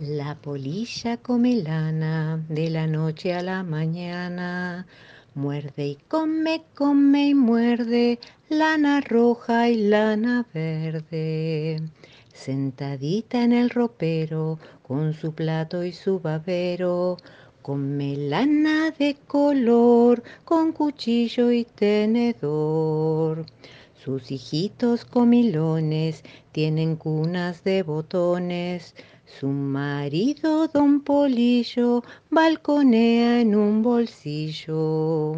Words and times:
La 0.00 0.36
polilla 0.36 1.16
come 1.16 1.60
lana 1.60 2.40
de 2.48 2.70
la 2.70 2.86
noche 2.86 3.34
a 3.34 3.42
la 3.42 3.64
mañana. 3.64 4.86
Muerde 5.34 5.88
y 5.88 5.96
come, 6.06 6.62
come 6.76 7.30
y 7.30 7.34
muerde, 7.34 8.20
lana 8.48 9.00
roja 9.00 9.68
y 9.68 9.88
lana 9.88 10.46
verde. 10.54 11.82
Sentadita 12.32 13.42
en 13.42 13.52
el 13.52 13.70
ropero, 13.70 14.60
con 14.84 15.14
su 15.14 15.34
plato 15.34 15.82
y 15.82 15.90
su 15.90 16.20
babero, 16.20 17.16
come 17.60 18.16
lana 18.16 18.92
de 18.92 19.16
color, 19.26 20.22
con 20.44 20.70
cuchillo 20.70 21.50
y 21.50 21.64
tenedor. 21.64 23.46
Sus 24.08 24.30
hijitos 24.30 25.04
comilones 25.04 26.24
tienen 26.52 26.96
cunas 26.96 27.62
de 27.62 27.82
botones. 27.82 28.94
Su 29.26 29.48
marido, 29.48 30.66
don 30.66 31.02
Polillo, 31.02 32.02
balconea 32.30 33.42
en 33.42 33.54
un 33.54 33.82
bolsillo. 33.82 35.36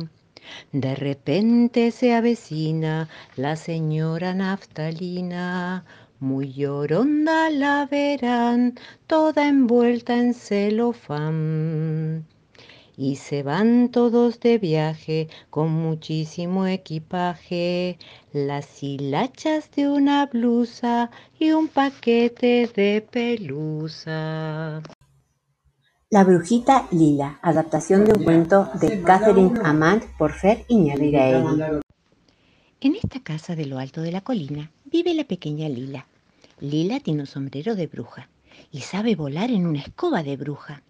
De 0.71 0.95
repente 0.95 1.91
se 1.91 2.15
avecina 2.15 3.09
la 3.35 3.57
señora 3.57 4.35
Naftalina, 4.35 5.85
muy 6.21 6.53
lloronda 6.53 7.51
la 7.51 7.87
verán, 7.87 8.79
toda 9.09 9.49
envuelta 9.49 10.17
en 10.17 10.33
celofán 10.33 12.25
y 12.97 13.17
se 13.17 13.43
van 13.43 13.91
todos 13.91 14.41
de 14.41 14.59
viaje 14.59 15.29
con 15.49 15.71
muchísimo 15.71 16.67
equipaje, 16.67 17.99
las 18.33 18.83
hilachas 18.83 19.71
de 19.73 19.89
una 19.89 20.27
blusa 20.27 21.11
y 21.39 21.53
un 21.53 21.69
paquete 21.69 22.71
de 22.75 23.07
pelusa. 23.11 24.83
La 26.11 26.25
brujita 26.25 26.89
Lila, 26.91 27.39
adaptación 27.41 28.05
de 28.05 28.13
un 28.13 28.25
cuento 28.25 28.69
de 28.81 29.01
Catherine 29.03 29.61
Amand 29.63 30.03
por 30.19 30.33
Fer 30.33 30.65
Iñárritu. 30.69 31.81
En 32.81 32.95
esta 32.97 33.21
casa 33.21 33.55
de 33.55 33.67
lo 33.67 33.79
alto 33.79 34.03
de 34.03 34.11
la 34.11 34.21
colina 34.21 34.71
vive 34.85 35.15
la 35.15 35.25
pequeña 35.25 35.69
Lila. 35.69 36.07
Lila 36.59 36.99
tiene 37.01 37.21
un 37.21 37.27
sombrero 37.27 37.77
de 37.77 37.87
bruja 37.87 38.29
y 38.73 38.81
sabe 38.81 39.15
volar 39.15 39.51
en 39.51 39.67
una 39.67 39.81
escoba 39.81 40.23
de 40.23 40.37
bruja 40.37 40.83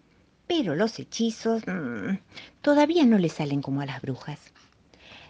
pero 0.53 0.75
los 0.75 0.99
hechizos 0.99 1.63
mm, 1.65 2.17
todavía 2.61 3.05
no 3.05 3.17
le 3.17 3.29
salen 3.29 3.61
como 3.61 3.79
a 3.79 3.85
las 3.85 4.01
brujas. 4.01 4.37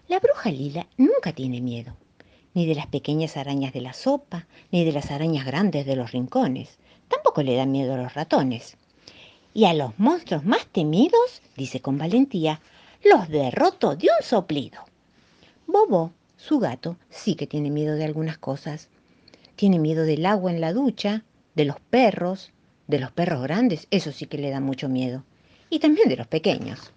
La 0.07 0.19
bruja 0.19 0.49
lila 0.49 0.87
nunca 0.97 1.31
tiene 1.31 1.61
miedo, 1.61 1.95
ni 2.55 2.65
de 2.65 2.73
las 2.73 2.87
pequeñas 2.87 3.37
arañas 3.37 3.71
de 3.71 3.81
la 3.81 3.93
sopa, 3.93 4.47
ni 4.71 4.83
de 4.83 4.91
las 4.91 5.11
arañas 5.11 5.45
grandes 5.45 5.85
de 5.85 5.95
los 5.95 6.11
rincones. 6.11 6.79
Tampoco 7.07 7.43
le 7.43 7.55
da 7.55 7.67
miedo 7.67 7.93
a 7.93 7.97
los 7.97 8.15
ratones. 8.15 8.77
Y 9.53 9.65
a 9.65 9.75
los 9.75 9.91
monstruos 9.99 10.43
más 10.43 10.65
temidos, 10.65 11.43
dice 11.55 11.81
con 11.81 11.99
valentía, 11.99 12.59
los 13.03 13.29
derroto 13.29 13.95
de 13.95 14.07
un 14.07 14.25
soplido. 14.25 14.81
Bobo, 15.67 16.13
su 16.35 16.57
gato, 16.57 16.97
sí 17.11 17.35
que 17.35 17.45
tiene 17.45 17.69
miedo 17.69 17.93
de 17.93 18.05
algunas 18.05 18.39
cosas. 18.39 18.89
Tiene 19.55 19.77
miedo 19.77 20.03
del 20.03 20.25
agua 20.25 20.49
en 20.49 20.61
la 20.61 20.73
ducha, 20.73 21.23
de 21.53 21.65
los 21.65 21.79
perros, 21.79 22.51
de 22.87 22.99
los 22.99 23.11
perros 23.11 23.43
grandes, 23.43 23.87
eso 23.91 24.11
sí 24.11 24.25
que 24.25 24.37
le 24.37 24.49
da 24.49 24.59
mucho 24.59 24.89
miedo. 24.89 25.23
Y 25.69 25.79
también 25.79 26.09
de 26.09 26.17
los 26.17 26.27
pequeños. 26.27 26.91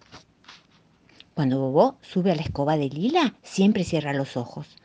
Cuando 1.35 1.59
Bobo 1.59 1.99
sube 2.01 2.31
a 2.31 2.37
la 2.37 2.43
escoba 2.43 2.77
de 2.77 2.89
Lila, 2.89 3.35
siempre 3.43 3.85
cierra 3.85 4.13
los 4.13 4.37
ojos. 4.37 4.77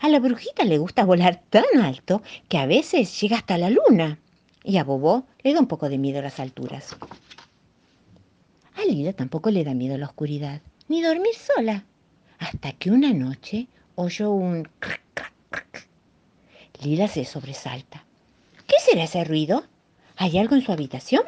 A 0.00 0.08
la 0.08 0.18
brujita 0.18 0.64
le 0.64 0.78
gusta 0.78 1.04
volar 1.04 1.42
tan 1.50 1.64
alto 1.82 2.22
que 2.48 2.56
a 2.56 2.66
veces 2.66 3.20
llega 3.20 3.36
hasta 3.36 3.58
la 3.58 3.68
luna. 3.70 4.18
Y 4.64 4.78
a 4.78 4.84
Bobo 4.84 5.26
le 5.42 5.52
da 5.52 5.60
un 5.60 5.66
poco 5.66 5.88
de 5.88 5.98
miedo 5.98 6.20
a 6.20 6.22
las 6.22 6.40
alturas. 6.40 6.96
A 8.76 8.84
Lila 8.84 9.12
tampoco 9.12 9.50
le 9.50 9.64
da 9.64 9.74
miedo 9.74 9.98
la 9.98 10.06
oscuridad, 10.06 10.62
ni 10.88 11.02
dormir 11.02 11.34
sola. 11.34 11.84
Hasta 12.38 12.72
que 12.72 12.90
una 12.90 13.12
noche 13.12 13.68
oyó 13.94 14.30
un 14.30 14.66
crac, 14.78 15.02
crac, 15.12 15.34
crac. 15.50 15.88
Lila 16.82 17.08
se 17.08 17.26
sobresalta. 17.26 18.06
¿Qué 18.66 18.76
será 18.82 19.04
ese 19.04 19.22
ruido? 19.24 19.64
¿Hay 20.22 20.36
algo 20.36 20.54
en 20.54 20.60
su 20.60 20.70
habitación? 20.70 21.22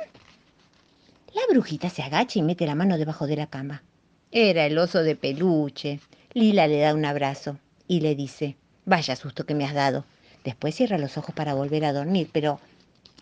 La 1.33 1.41
brujita 1.49 1.89
se 1.89 2.03
agacha 2.03 2.39
y 2.39 2.43
mete 2.43 2.67
la 2.67 2.75
mano 2.75 2.99
debajo 2.99 3.27
de 3.27 3.37
la 3.37 3.47
cama. 3.47 3.83
Era 4.31 4.67
el 4.67 4.77
oso 4.77 5.03
de 5.03 5.17
peluche. 5.17 5.99
Lila 6.35 6.67
le 6.67 6.81
da 6.81 6.93
un 6.93 7.07
abrazo 7.07 7.57
y 7.89 8.01
le 8.01 8.15
dice, 8.15 8.59
vaya 8.85 9.17
susto 9.17 9.47
que 9.47 9.55
me 9.55 9.65
has 9.65 9.73
dado. 9.73 10.05
Después 10.45 10.75
cierra 10.75 10.99
los 10.99 11.17
ojos 11.17 11.35
para 11.35 11.55
volver 11.55 11.87
a 11.87 11.95
dormir, 11.95 12.29
pero 12.35 12.61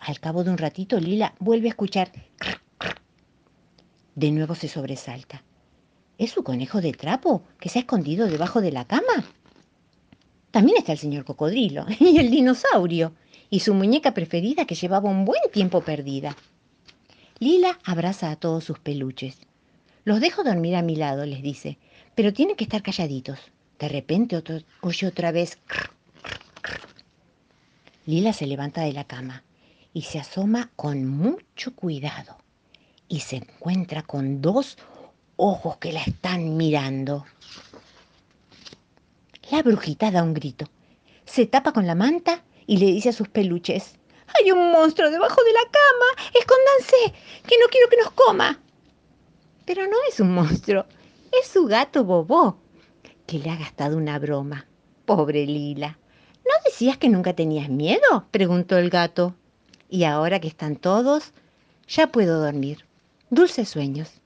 al 0.01 0.19
cabo 0.19 0.43
de 0.43 0.49
un 0.49 0.57
ratito 0.57 0.99
Lila 0.99 1.35
vuelve 1.39 1.67
a 1.67 1.69
escuchar. 1.69 2.11
De 4.15 4.29
nuevo 4.31 4.55
se 4.55 4.67
sobresalta. 4.67 5.41
¿Es 6.17 6.31
su 6.31 6.43
conejo 6.43 6.81
de 6.81 6.91
trapo 6.91 7.43
que 7.61 7.69
se 7.69 7.79
ha 7.79 7.83
escondido 7.83 8.27
debajo 8.27 8.59
de 8.59 8.73
la 8.73 8.83
cama? 8.83 9.23
También 10.51 10.79
está 10.79 10.91
el 10.91 10.97
señor 10.97 11.23
cocodrilo 11.23 11.85
y 12.01 12.17
el 12.17 12.29
dinosaurio 12.29 13.13
y 13.51 13.59
su 13.59 13.75
muñeca 13.75 14.13
preferida 14.13 14.65
que 14.65 14.75
llevaba 14.75 15.09
un 15.09 15.25
buen 15.25 15.41
tiempo 15.51 15.81
perdida. 15.81 16.35
Lila 17.37 17.77
abraza 17.83 18.31
a 18.31 18.37
todos 18.37 18.63
sus 18.63 18.79
peluches. 18.79 19.37
Los 20.05 20.21
dejo 20.21 20.43
dormir 20.43 20.75
a 20.75 20.81
mi 20.81 20.95
lado, 20.95 21.25
les 21.25 21.43
dice, 21.43 21.77
pero 22.15 22.33
tienen 22.33 22.55
que 22.55 22.63
estar 22.63 22.81
calladitos. 22.81 23.39
De 23.77 23.89
repente 23.89 24.41
oye 24.81 25.07
otra 25.07 25.31
vez. 25.31 25.59
Lila 28.05 28.31
se 28.31 28.47
levanta 28.47 28.81
de 28.81 28.93
la 28.93 29.03
cama 29.03 29.43
y 29.93 30.03
se 30.03 30.19
asoma 30.19 30.71
con 30.75 31.05
mucho 31.05 31.75
cuidado 31.75 32.37
y 33.09 33.19
se 33.19 33.35
encuentra 33.35 34.03
con 34.03 34.41
dos 34.41 34.77
ojos 35.35 35.77
que 35.77 35.91
la 35.91 36.01
están 36.03 36.55
mirando. 36.55 37.25
La 39.51 39.61
brujita 39.61 40.09
da 40.09 40.23
un 40.23 40.33
grito, 40.33 40.69
se 41.25 41.45
tapa 41.47 41.73
con 41.73 41.85
la 41.85 41.95
manta 41.95 42.43
y 42.71 42.77
le 42.77 42.85
dice 42.85 43.09
a 43.09 43.11
sus 43.11 43.27
peluches, 43.27 43.95
hay 44.27 44.49
un 44.49 44.71
monstruo 44.71 45.11
debajo 45.11 45.43
de 45.43 45.51
la 45.51 45.59
cama, 45.59 46.29
escóndanse, 46.39 47.19
que 47.45 47.57
no 47.59 47.67
quiero 47.69 47.89
que 47.89 47.97
nos 47.97 48.11
coma. 48.11 48.61
Pero 49.65 49.87
no 49.87 49.97
es 50.07 50.21
un 50.21 50.33
monstruo, 50.33 50.85
es 51.37 51.49
su 51.49 51.65
gato 51.65 52.05
Bobó, 52.05 52.61
que 53.27 53.39
le 53.39 53.49
ha 53.49 53.57
gastado 53.57 53.97
una 53.97 54.17
broma. 54.19 54.67
Pobre 55.03 55.45
Lila. 55.45 55.99
¿No 56.45 56.51
decías 56.63 56.97
que 56.97 57.09
nunca 57.09 57.33
tenías 57.33 57.67
miedo? 57.67 58.25
preguntó 58.31 58.77
el 58.77 58.89
gato. 58.89 59.35
Y 59.89 60.05
ahora 60.05 60.39
que 60.39 60.47
están 60.47 60.77
todos, 60.77 61.33
ya 61.89 62.07
puedo 62.07 62.41
dormir. 62.41 62.85
Dulces 63.31 63.67
sueños. 63.67 64.20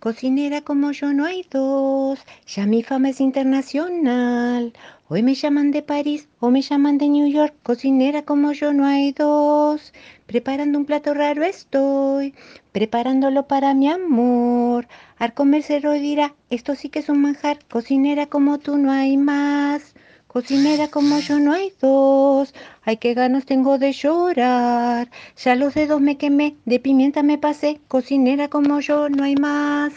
Cocinera 0.00 0.62
como 0.62 0.92
yo 0.92 1.12
no 1.12 1.26
hay 1.26 1.46
dos, 1.50 2.20
ya 2.46 2.64
mi 2.64 2.82
fama 2.82 3.10
es 3.10 3.20
internacional. 3.20 4.72
Hoy 5.08 5.22
me 5.22 5.34
llaman 5.34 5.72
de 5.72 5.82
París 5.82 6.26
o 6.38 6.50
me 6.50 6.62
llaman 6.62 6.96
de 6.96 7.10
New 7.10 7.28
York, 7.28 7.54
cocinera 7.62 8.22
como 8.22 8.52
yo 8.52 8.72
no 8.72 8.86
hay 8.86 9.12
dos. 9.12 9.92
Preparando 10.24 10.78
un 10.78 10.86
plato 10.86 11.12
raro 11.12 11.44
estoy, 11.44 12.34
preparándolo 12.72 13.46
para 13.46 13.74
mi 13.74 13.90
amor. 13.90 14.88
Al 15.18 15.34
comer 15.34 15.62
se 15.62 15.80
dirá, 15.80 16.34
esto 16.48 16.76
sí 16.76 16.88
que 16.88 17.00
es 17.00 17.10
un 17.10 17.20
manjar, 17.20 17.58
cocinera 17.68 18.24
como 18.24 18.58
tú 18.58 18.78
no 18.78 18.90
hay 18.90 19.18
más. 19.18 19.94
Cocinera 20.32 20.86
como 20.86 21.18
yo 21.18 21.40
no 21.40 21.52
hay 21.52 21.72
dos, 21.80 22.54
ay 22.84 22.98
qué 22.98 23.14
ganas 23.14 23.46
tengo 23.46 23.78
de 23.78 23.92
llorar. 23.92 25.10
Ya 25.36 25.56
los 25.56 25.74
dedos 25.74 26.00
me 26.00 26.18
quemé, 26.18 26.56
de 26.64 26.78
pimienta 26.78 27.24
me 27.24 27.36
pasé, 27.36 27.80
cocinera 27.88 28.46
como 28.46 28.78
yo 28.78 29.08
no 29.08 29.24
hay 29.24 29.34
más. 29.34 29.92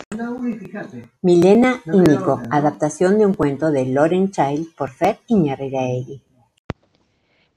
Milena 1.22 1.84
y 1.86 2.00
Nico, 2.00 2.42
adaptación 2.50 3.20
de 3.20 3.28
un 3.28 3.36
cuento 3.36 3.70
de 3.70 3.86
Lauren 3.86 4.32
Child 4.32 4.74
por 4.76 4.90
Fer 4.90 5.20
Iñárritu. 5.28 6.20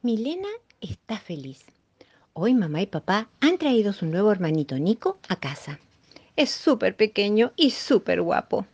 Milena 0.03 0.51
está 0.83 1.19
feliz. 1.19 1.65
Hoy 2.35 2.53
mamá 2.53 2.83
y 2.83 2.87
papá 2.89 3.31
han 3.41 3.57
traído 3.57 3.95
su 3.95 4.05
nuevo 4.05 4.31
hermanito 4.31 4.79
Nico 4.79 5.17
a 5.31 5.37
casa. 5.37 5.81
Es 6.37 6.51
súper 6.51 6.95
pequeño 6.95 7.53
y 7.57 7.71
súper 7.71 8.21
guapo. 8.21 8.67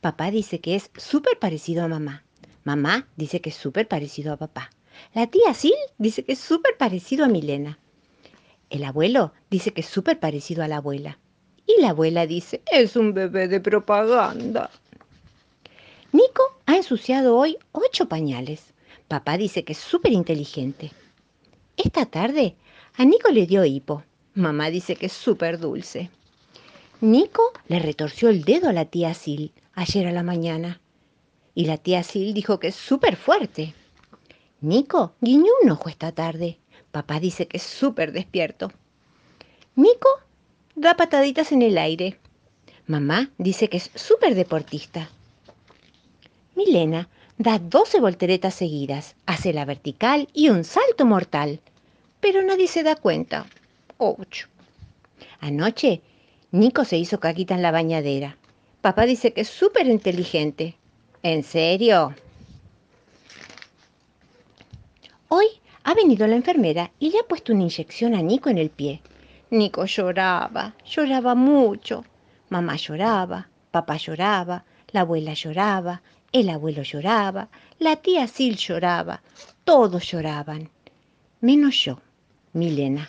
Papá 0.00 0.30
dice 0.30 0.60
que 0.60 0.76
es 0.76 0.90
súper 0.96 1.38
parecido 1.38 1.84
a 1.84 1.88
mamá. 1.88 2.23
Mamá 2.64 3.06
dice 3.16 3.40
que 3.40 3.50
es 3.50 3.56
súper 3.56 3.86
parecido 3.86 4.32
a 4.32 4.36
papá. 4.36 4.70
La 5.12 5.26
tía 5.26 5.52
Sil 5.52 5.76
dice 5.98 6.24
que 6.24 6.32
es 6.32 6.38
súper 6.38 6.76
parecido 6.76 7.24
a 7.24 7.28
Milena. 7.28 7.78
El 8.70 8.84
abuelo 8.84 9.32
dice 9.50 9.72
que 9.72 9.82
es 9.82 9.86
súper 9.86 10.18
parecido 10.18 10.64
a 10.64 10.68
la 10.68 10.78
abuela. 10.78 11.18
Y 11.66 11.80
la 11.80 11.90
abuela 11.90 12.26
dice, 12.26 12.62
es 12.70 12.96
un 12.96 13.14
bebé 13.14 13.48
de 13.48 13.60
propaganda. 13.60 14.70
Nico 16.12 16.42
ha 16.66 16.76
ensuciado 16.76 17.36
hoy 17.36 17.58
ocho 17.72 18.08
pañales. 18.08 18.72
Papá 19.08 19.36
dice 19.36 19.64
que 19.64 19.72
es 19.72 19.78
súper 19.78 20.12
inteligente. 20.12 20.92
Esta 21.76 22.06
tarde 22.06 22.56
a 22.96 23.04
Nico 23.04 23.30
le 23.30 23.46
dio 23.46 23.64
hipo. 23.64 24.04
Mamá 24.34 24.70
dice 24.70 24.96
que 24.96 25.06
es 25.06 25.12
súper 25.12 25.58
dulce. 25.58 26.10
Nico 27.00 27.52
le 27.68 27.78
retorció 27.78 28.28
el 28.30 28.44
dedo 28.44 28.68
a 28.68 28.72
la 28.72 28.86
tía 28.86 29.12
Sil 29.12 29.52
ayer 29.74 30.06
a 30.06 30.12
la 30.12 30.22
mañana. 30.22 30.80
Y 31.54 31.66
la 31.66 31.76
tía 31.76 32.02
Sil 32.02 32.34
dijo 32.34 32.58
que 32.58 32.68
es 32.68 32.74
súper 32.74 33.16
fuerte. 33.16 33.74
Nico 34.60 35.14
guiñó 35.20 35.52
un 35.62 35.70
ojo 35.70 35.88
esta 35.88 36.12
tarde. 36.12 36.58
Papá 36.90 37.20
dice 37.20 37.46
que 37.46 37.58
es 37.58 37.62
súper 37.62 38.12
despierto. 38.12 38.72
Nico 39.76 40.08
da 40.74 40.96
pataditas 40.96 41.52
en 41.52 41.62
el 41.62 41.78
aire. 41.78 42.18
Mamá 42.86 43.30
dice 43.38 43.68
que 43.68 43.76
es 43.78 43.90
súper 43.94 44.34
deportista. 44.34 45.10
Milena 46.54 47.08
da 47.38 47.58
12 47.58 48.00
volteretas 48.00 48.54
seguidas, 48.54 49.16
hace 49.26 49.52
la 49.52 49.64
vertical 49.64 50.28
y 50.32 50.50
un 50.50 50.64
salto 50.64 51.04
mortal. 51.04 51.60
Pero 52.20 52.42
nadie 52.42 52.68
se 52.68 52.82
da 52.82 52.96
cuenta. 52.96 53.46
Ouch. 53.98 54.46
Anoche, 55.40 56.00
Nico 56.52 56.84
se 56.84 56.96
hizo 56.96 57.20
caquita 57.20 57.54
en 57.54 57.62
la 57.62 57.70
bañadera. 57.70 58.38
Papá 58.80 59.06
dice 59.06 59.32
que 59.32 59.42
es 59.42 59.48
súper 59.48 59.86
inteligente. 59.86 60.76
¿En 61.24 61.42
serio? 61.42 62.14
Hoy 65.28 65.46
ha 65.82 65.94
venido 65.94 66.26
la 66.26 66.36
enfermera 66.36 66.92
y 66.98 67.12
le 67.12 67.20
ha 67.20 67.22
puesto 67.22 67.54
una 67.54 67.62
inyección 67.62 68.14
a 68.14 68.20
Nico 68.20 68.50
en 68.50 68.58
el 68.58 68.68
pie. 68.68 69.00
Nico 69.48 69.86
lloraba, 69.86 70.74
lloraba 70.84 71.34
mucho. 71.34 72.04
Mamá 72.50 72.76
lloraba, 72.76 73.48
papá 73.70 73.96
lloraba, 73.96 74.66
la 74.92 75.00
abuela 75.00 75.32
lloraba, 75.32 76.02
el 76.30 76.50
abuelo 76.50 76.82
lloraba, 76.82 77.48
la 77.78 77.96
tía 77.96 78.26
Sil 78.28 78.60
lloraba, 78.60 79.22
todos 79.64 80.04
lloraban, 80.04 80.68
menos 81.40 81.74
yo, 81.82 82.02
Milena. 82.52 83.08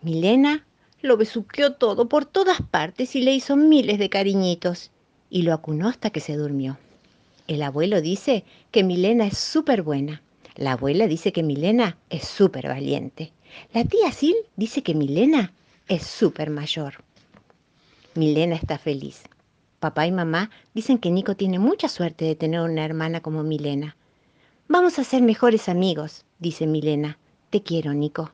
Milena 0.00 0.64
lo 1.02 1.18
besuqueó 1.18 1.74
todo 1.74 2.08
por 2.08 2.24
todas 2.24 2.62
partes 2.62 3.16
y 3.16 3.20
le 3.20 3.34
hizo 3.34 3.54
miles 3.54 3.98
de 3.98 4.08
cariñitos 4.08 4.92
y 5.30 5.42
lo 5.42 5.52
acunó 5.52 5.88
hasta 5.88 6.10
que 6.10 6.20
se 6.20 6.36
durmió. 6.36 6.78
El 7.46 7.62
abuelo 7.62 8.00
dice 8.00 8.44
que 8.70 8.84
Milena 8.84 9.26
es 9.26 9.38
súper 9.38 9.82
buena. 9.82 10.22
La 10.56 10.72
abuela 10.72 11.06
dice 11.06 11.32
que 11.32 11.42
Milena 11.42 11.98
es 12.10 12.24
súper 12.24 12.68
valiente. 12.68 13.32
La 13.72 13.84
tía 13.84 14.12
Sil 14.12 14.36
dice 14.56 14.82
que 14.82 14.94
Milena 14.94 15.52
es 15.88 16.06
súper 16.06 16.50
mayor. 16.50 16.94
Milena 18.14 18.54
está 18.54 18.78
feliz. 18.78 19.22
Papá 19.80 20.06
y 20.06 20.12
mamá 20.12 20.50
dicen 20.72 20.98
que 20.98 21.10
Nico 21.10 21.34
tiene 21.34 21.58
mucha 21.58 21.88
suerte 21.88 22.24
de 22.24 22.36
tener 22.36 22.60
una 22.60 22.84
hermana 22.84 23.20
como 23.20 23.42
Milena. 23.42 23.96
Vamos 24.68 24.98
a 24.98 25.04
ser 25.04 25.20
mejores 25.20 25.68
amigos, 25.68 26.24
dice 26.38 26.66
Milena. 26.66 27.18
Te 27.50 27.62
quiero, 27.62 27.92
Nico. 27.92 28.32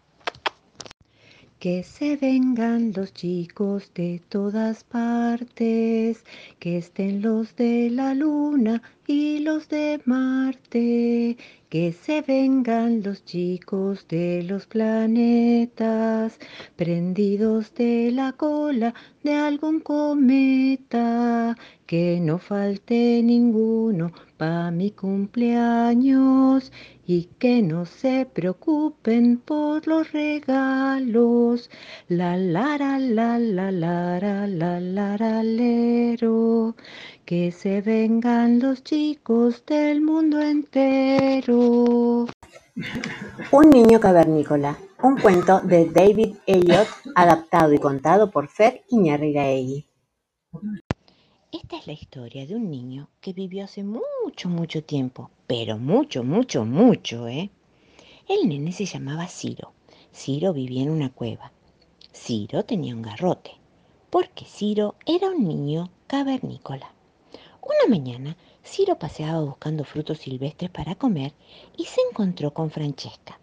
Que 1.61 1.83
se 1.83 2.17
vengan 2.17 2.95
los 2.97 3.13
chicos 3.13 3.93
de 3.95 4.23
todas 4.31 4.83
partes, 4.83 6.25
que 6.59 6.79
estén 6.79 7.21
los 7.21 7.55
de 7.55 7.91
la 7.91 8.15
luna 8.15 8.83
y 9.11 9.41
los 9.41 9.69
de 9.69 10.01
Marte, 10.05 11.37
que 11.69 11.93
se 11.93 12.23
vengan 12.23 13.03
los 13.03 13.25
chicos 13.25 14.07
de 14.07 14.45
los 14.45 14.67
planetas, 14.67 16.39
prendidos 16.77 17.75
de 17.75 18.13
la 18.13 18.31
cola 18.35 18.95
de 19.25 19.35
algún 19.35 19.81
cometa, 19.81 21.57
que 21.87 22.21
no 22.21 22.39
falte 22.39 23.21
ninguno 23.25 24.13
pa' 24.37 24.71
mi 24.71 24.93
cumpleaños 24.93 26.71
y 27.05 27.25
que 27.41 27.63
no 27.63 27.87
se 27.87 28.27
preocupen 28.33 29.39
por 29.39 29.89
los 29.89 30.13
regalos. 30.13 31.69
La 32.07 32.37
la 32.37 32.79
la 32.79 32.97
la 33.01 33.39
la 33.41 33.73
la 33.73 34.47
la 34.47 34.79
la 34.81 35.43
lero. 35.43 36.77
Que 37.31 37.53
se 37.53 37.81
vengan 37.81 38.59
los 38.59 38.83
chicos 38.83 39.65
del 39.65 40.01
mundo 40.01 40.41
entero. 40.41 42.27
Un 43.53 43.71
niño 43.71 44.01
cavernícola, 44.01 44.77
un 45.01 45.17
cuento 45.17 45.61
de 45.61 45.89
David 45.89 46.39
Elliott, 46.45 46.89
adaptado 47.15 47.73
y 47.73 47.79
contado 47.79 48.33
por 48.33 48.49
Fer 48.49 48.83
Iñarrigaegui. 48.89 49.87
Esta 51.53 51.77
es 51.77 51.87
la 51.87 51.93
historia 51.93 52.49
de 52.49 52.57
un 52.57 52.69
niño 52.69 53.11
que 53.21 53.33
vivió 53.33 53.63
hace 53.63 53.85
mucho, 53.85 54.49
mucho 54.49 54.83
tiempo, 54.83 55.31
pero 55.47 55.79
mucho, 55.79 56.25
mucho, 56.25 56.65
mucho, 56.65 57.29
¿eh? 57.29 57.49
El 58.29 58.49
nene 58.49 58.73
se 58.73 58.87
llamaba 58.87 59.29
Ciro. 59.29 59.73
Ciro 60.13 60.53
vivía 60.53 60.83
en 60.83 60.91
una 60.91 61.11
cueva. 61.11 61.53
Ciro 62.13 62.65
tenía 62.65 62.93
un 62.93 63.03
garrote, 63.03 63.53
porque 64.11 64.45
Ciro 64.45 64.97
era 65.07 65.29
un 65.29 65.47
niño 65.47 65.91
cavernícola. 66.09 66.93
Una 67.71 67.97
mañana, 67.97 68.37
Ciro 68.65 68.99
paseaba 68.99 69.43
buscando 69.43 69.85
frutos 69.85 70.19
silvestres 70.19 70.73
para 70.73 70.97
comer 70.97 71.33
y 71.77 71.85
se 71.85 72.01
encontró 72.11 72.53
con 72.53 72.73
Francesca. 72.73 73.39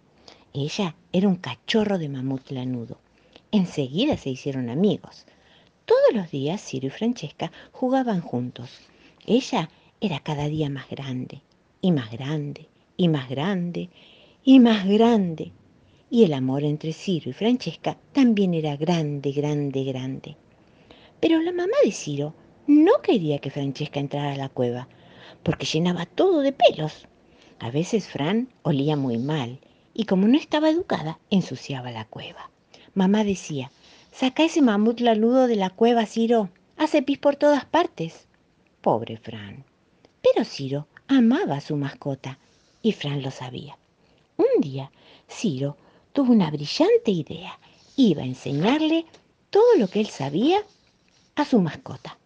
Ella 0.53 0.97
era 1.13 1.29
un 1.29 1.38
cachorro 1.38 1.97
de 1.97 2.09
mamut 2.09 2.51
lanudo. 2.51 2.97
Enseguida 3.53 4.18
se 4.18 4.31
hicieron 4.31 4.69
amigos. 4.69 5.25
Todos 5.85 6.13
los 6.13 6.29
días 6.29 6.62
Ciro 6.62 6.88
y 6.88 6.89
Francesca 6.89 7.53
jugaban 7.71 8.19
juntos. 8.19 8.69
Ella 9.25 9.69
era 10.01 10.19
cada 10.19 10.50
día 10.50 10.69
más 10.69 10.89
grande, 10.89 11.41
y 11.80 11.94
más 11.94 12.12
grande, 12.12 12.68
y 12.97 13.07
más 13.07 13.30
grande, 13.30 13.89
y 14.44 14.59
más 14.59 14.85
grande. 14.85 15.53
Y 16.09 16.25
el 16.25 16.33
amor 16.33 16.65
entre 16.65 16.91
Ciro 16.91 17.30
y 17.30 17.33
Francesca 17.33 17.97
también 18.12 18.53
era 18.53 18.75
grande, 18.75 19.31
grande, 19.31 19.85
grande. 19.85 20.35
Pero 21.21 21.41
la 21.41 21.53
mamá 21.53 21.77
de 21.85 21.94
Ciro 21.94 22.33
no 22.67 23.01
quería 23.01 23.39
que 23.39 23.49
Francesca 23.49 23.99
entrara 23.99 24.33
a 24.33 24.37
la 24.37 24.49
cueva, 24.49 24.87
porque 25.41 25.65
llenaba 25.65 26.05
todo 26.05 26.41
de 26.41 26.51
pelos. 26.51 27.07
A 27.59 27.71
veces 27.71 28.07
Fran 28.07 28.49
olía 28.61 28.97
muy 28.97 29.17
mal 29.17 29.59
y 29.93 30.05
como 30.05 30.27
no 30.27 30.37
estaba 30.37 30.69
educada, 30.69 31.17
ensuciaba 31.29 31.91
la 31.91 32.05
cueva. 32.05 32.51
Mamá 32.93 33.23
decía, 33.23 33.71
saca 34.11 34.43
ese 34.43 34.61
mamut 34.61 34.99
laludo 34.99 35.47
de 35.47 35.55
la 35.55 35.69
cueva, 35.69 36.05
Ciro, 36.05 36.49
hace 36.75 37.01
pis 37.01 37.17
por 37.17 37.37
todas 37.37 37.65
partes. 37.65 38.27
Pobre 38.81 39.17
Fran. 39.17 39.63
Pero 40.21 40.43
Ciro 40.43 40.87
amaba 41.07 41.55
a 41.55 41.61
su 41.61 41.77
mascota 41.77 42.37
y 42.81 42.91
Fran 42.91 43.21
lo 43.21 43.31
sabía. 43.31 43.77
Un 44.35 44.61
día, 44.61 44.91
Ciro 45.29 45.77
tuvo 46.11 46.33
una 46.33 46.51
brillante 46.51 47.11
idea. 47.11 47.57
Iba 47.95 48.23
a 48.23 48.25
enseñarle 48.25 49.05
todo 49.49 49.77
lo 49.77 49.87
que 49.87 50.01
él 50.01 50.07
sabía 50.07 50.59
a 51.35 51.45
su 51.45 51.59
mascota. 51.61 52.16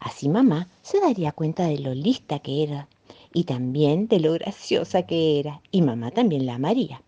Así 0.00 0.30
mamá 0.30 0.66
se 0.82 0.98
daría 0.98 1.32
cuenta 1.32 1.66
de 1.66 1.78
lo 1.78 1.94
lista 1.94 2.38
que 2.38 2.62
era 2.62 2.88
y 3.32 3.44
también 3.44 4.08
de 4.08 4.18
lo 4.18 4.32
graciosa 4.32 5.02
que 5.02 5.38
era, 5.38 5.60
y 5.70 5.82
mamá 5.82 6.10
también 6.10 6.46
la 6.46 6.54
amaría. 6.54 7.02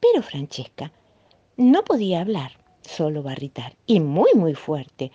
Pero 0.00 0.22
Francesca 0.22 0.90
no 1.56 1.84
podía 1.84 2.22
hablar, 2.22 2.52
solo 2.80 3.22
barritar, 3.22 3.76
y 3.86 4.00
muy, 4.00 4.30
muy 4.34 4.54
fuerte. 4.54 5.12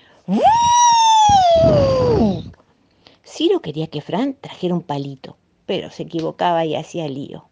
Ciro 3.26 3.62
quería 3.62 3.88
que 3.88 4.02
Fran 4.02 4.36
trajera 4.40 4.76
un 4.76 4.82
palito, 4.82 5.36
pero 5.66 5.90
se 5.90 6.04
equivocaba 6.04 6.66
y 6.66 6.76
hacía 6.76 7.10
lío. 7.10 7.50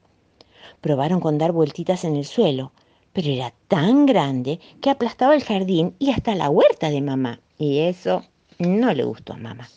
Probaron 0.79 1.19
con 1.19 1.37
dar 1.37 1.51
vueltitas 1.51 2.05
en 2.05 2.15
el 2.15 2.25
suelo, 2.25 2.71
pero 3.11 3.29
era 3.29 3.53
tan 3.67 4.05
grande 4.05 4.59
que 4.79 4.89
aplastaba 4.89 5.35
el 5.35 5.43
jardín 5.43 5.95
y 5.99 6.11
hasta 6.11 6.35
la 6.35 6.49
huerta 6.49 6.89
de 6.89 7.01
mamá, 7.01 7.41
y 7.57 7.79
eso 7.79 8.23
no 8.65 8.93
le 8.93 9.03
gustó 9.03 9.33
a 9.33 9.37
mamá. 9.37 9.69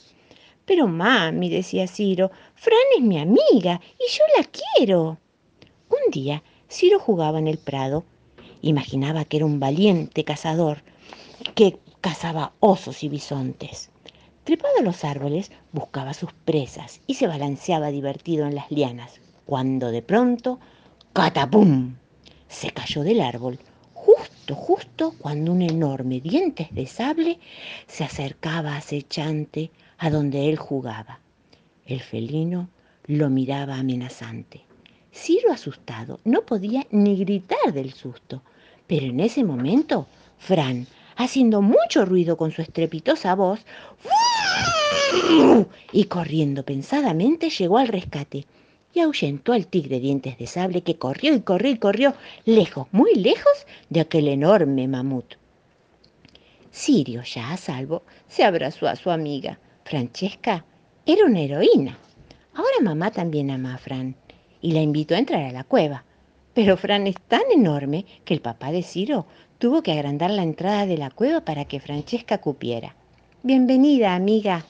Pero 0.65 0.87
mami, 0.87 1.49
decía 1.49 1.87
Ciro, 1.87 2.31
Fran 2.55 2.79
es 2.97 3.03
mi 3.03 3.19
amiga 3.19 3.81
y 3.99 4.13
yo 4.13 4.25
la 4.37 4.45
quiero. 4.45 5.19
Un 5.89 6.11
día, 6.11 6.43
Ciro 6.69 6.99
jugaba 6.99 7.39
en 7.39 7.47
el 7.49 7.59
prado. 7.59 8.05
Imaginaba 8.61 9.25
que 9.25 9.39
era 9.39 9.47
un 9.47 9.61
valiente 9.61 10.25
cazador 10.25 10.83
que 11.55 11.79
cazaba 12.01 12.53
osos 12.61 13.03
y 13.03 13.09
bisontes. 13.09 13.91
Trepado 14.45 14.79
a 14.79 14.83
los 14.83 15.05
árboles, 15.05 15.51
buscaba 15.73 16.15
sus 16.15 16.33
presas 16.33 17.01
y 17.07 17.15
se 17.15 17.27
balanceaba 17.27 17.89
divertido 17.89 18.47
en 18.47 18.55
las 18.55 18.71
lianas, 18.71 19.21
cuando 19.47 19.91
de 19.91 20.03
pronto, 20.03 20.59
¡catapum! 21.13 21.97
se 22.49 22.71
cayó 22.71 23.03
del 23.03 23.21
árbol 23.21 23.59
justo, 24.55 25.15
cuando 25.19 25.53
un 25.53 25.63
enorme 25.63 26.21
dientes 26.21 26.69
de 26.73 26.87
sable 26.87 27.39
se 27.87 28.05
acercaba 28.05 28.77
acechante 28.77 29.71
a 29.99 30.11
donde 30.11 30.49
él 30.49 30.57
jugaba. 30.57 31.21
El 31.87 32.01
felino 32.01 32.69
lo 33.07 33.31
miraba 33.31 33.77
amenazante. 33.77 34.63
Ciro, 35.13 35.53
asustado, 35.53 36.21
no 36.25 36.43
podía 36.43 36.87
ni 36.91 37.17
gritar 37.17 37.73
del 37.73 37.93
susto, 37.93 38.43
pero 38.87 39.07
en 39.07 39.21
ese 39.21 39.43
momento, 39.43 40.07
Fran, 40.39 40.87
haciendo 41.17 41.63
mucho 41.63 42.05
ruido 42.05 42.37
con 42.37 42.53
su 42.53 42.63
estrepitosa 42.63 43.35
voz, 43.35 43.61
y 45.93 46.05
corriendo 46.05 46.63
pensadamente, 46.63 47.51
llegó 47.51 47.79
al 47.79 47.89
rescate 47.89 48.47
ahuyentó 49.01 49.53
al 49.53 49.67
tigre 49.67 50.01
dientes 50.01 50.39
de 50.39 50.47
sable 50.47 50.83
que 50.83 50.97
corrió 50.97 51.35
y 51.35 51.41
corrió 51.41 51.71
y 51.73 51.79
corrió 51.79 52.15
lejos, 52.45 52.87
muy 52.93 53.15
lejos 53.15 53.67
de 53.91 54.01
aquel 54.01 54.29
enorme 54.29 54.89
mamut. 54.89 55.35
Sirio, 56.71 57.23
ya 57.23 57.53
a 57.53 57.57
salvo, 57.57 58.03
se 58.29 58.45
abrazó 58.45 58.89
a 58.89 58.97
su 58.97 59.11
amiga. 59.11 59.59
Francesca 59.85 60.65
era 61.07 61.25
una 61.25 61.41
heroína. 61.41 61.99
Ahora 62.55 62.81
mamá 62.83 63.11
también 63.11 63.51
ama 63.51 63.75
a 63.75 63.79
Fran 63.79 64.15
y 64.61 64.73
la 64.73 64.81
invitó 64.81 65.15
a 65.15 65.19
entrar 65.19 65.43
a 65.45 65.53
la 65.53 65.65
cueva. 65.65 66.05
Pero 66.55 66.77
Fran 66.77 67.07
es 67.07 67.17
tan 67.29 67.43
enorme 67.53 68.05
que 68.25 68.35
el 68.35 68.41
papá 68.41 68.73
de 68.73 68.83
Ciro 68.83 69.27
tuvo 69.59 69.83
que 69.83 69.93
agrandar 69.93 70.31
la 70.31 70.43
entrada 70.43 70.87
de 70.87 70.99
la 70.99 71.11
cueva 71.11 71.41
para 71.41 71.65
que 71.65 71.81
Francesca 71.81 72.39
cupiera. 72.39 72.97
Bienvenida, 73.43 74.15
amiga. 74.15 74.67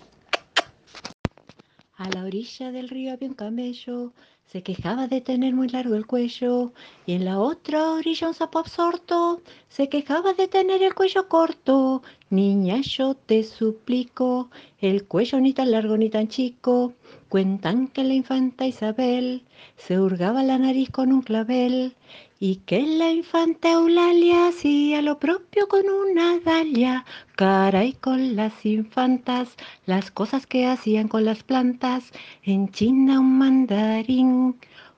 A 1.98 2.08
la 2.10 2.22
orilla 2.22 2.70
del 2.70 2.88
río 2.88 3.12
había 3.12 3.28
un 3.28 3.34
camello, 3.34 4.12
se 4.44 4.62
quejaba 4.62 5.08
de 5.08 5.20
tener 5.20 5.52
muy 5.52 5.68
largo 5.68 5.96
el 5.96 6.06
cuello, 6.06 6.72
y 7.06 7.14
en 7.14 7.24
la 7.24 7.40
otra 7.40 7.90
orilla 7.90 8.28
un 8.28 8.34
sapo 8.34 8.60
absorto, 8.60 9.42
se 9.68 9.88
quejaba 9.88 10.32
de 10.32 10.46
tener 10.46 10.80
el 10.84 10.94
cuello 10.94 11.28
corto. 11.28 12.02
Niña, 12.30 12.82
yo 12.82 13.14
te 13.14 13.42
suplico, 13.42 14.48
el 14.80 15.06
cuello 15.08 15.40
ni 15.40 15.52
tan 15.52 15.72
largo 15.72 15.96
ni 15.96 16.08
tan 16.08 16.28
chico. 16.28 16.92
Cuentan 17.28 17.88
que 17.88 18.04
la 18.04 18.14
infanta 18.14 18.64
Isabel 18.68 19.42
se 19.76 19.98
hurgaba 19.98 20.44
la 20.44 20.56
nariz 20.56 20.90
con 20.90 21.12
un 21.12 21.22
clavel 21.22 21.96
y 22.40 22.56
que 22.56 22.82
la 22.82 23.10
infanta 23.10 23.72
Eulalia 23.72 24.48
hacía 24.48 25.02
lo 25.02 25.18
propio 25.18 25.66
con 25.68 25.88
una 25.88 26.38
dalia. 26.38 27.04
Caray 27.36 27.94
con 27.94 28.36
las 28.36 28.64
infantas, 28.64 29.56
las 29.86 30.10
cosas 30.10 30.46
que 30.46 30.66
hacían 30.66 31.08
con 31.08 31.24
las 31.24 31.42
plantas. 31.42 32.12
En 32.42 32.70
China 32.70 33.20
un 33.20 33.38
mandarín 33.38 34.56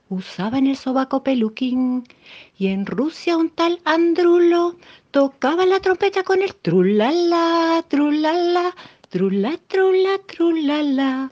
usaba 0.09 0.57
en 0.57 0.67
el 0.67 0.77
sobaco 0.77 1.23
peluquín 1.23 2.03
y 2.57 2.67
en 2.67 2.85
Rusia 2.85 3.37
un 3.37 3.49
tal 3.49 3.79
Andrulo 3.85 4.75
tocaba 5.11 5.65
la 5.65 5.79
trompeta 5.79 6.23
con 6.23 6.41
el 6.41 6.55
trulala, 6.55 7.83
trulala, 7.87 8.75
trula, 9.09 9.57
trula, 9.67 10.17
trulala. 10.27 11.29